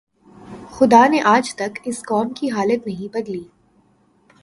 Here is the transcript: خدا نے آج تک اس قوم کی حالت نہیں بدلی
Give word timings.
خدا 0.71 1.01
نے 1.07 1.19
آج 1.25 1.53
تک 1.55 1.79
اس 1.83 2.01
قوم 2.07 2.33
کی 2.33 2.49
حالت 2.49 2.87
نہیں 2.87 3.13
بدلی 3.13 3.43